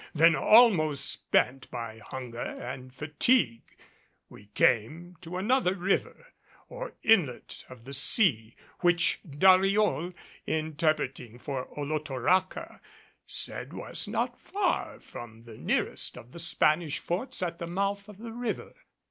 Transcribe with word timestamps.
Then 0.15 0.35
almost 0.35 1.05
spent 1.07 1.69
by 1.69 1.99
hunger 1.99 2.39
and 2.41 2.91
fatigue 2.91 3.77
we 4.29 4.47
came 4.55 5.15
to 5.21 5.37
another 5.37 5.75
river, 5.75 6.33
or 6.67 6.95
inlet 7.03 7.63
of 7.69 7.85
the 7.85 7.93
sea 7.93 8.55
which 8.79 9.19
Dariol 9.23 10.15
interpreting 10.47 11.37
for 11.37 11.67
Olotoraca 11.77 12.79
said 13.27 13.73
was 13.73 14.07
not 14.07 14.39
far 14.39 14.99
from 14.99 15.43
the 15.43 15.59
nearest 15.59 16.17
of 16.17 16.31
the 16.31 16.39
Spanish 16.39 16.97
forts 16.97 17.43
at 17.43 17.59
the 17.59 17.67
mouth 17.67 18.09
of 18.09 18.17
the 18.17 18.31
river. 18.31 18.73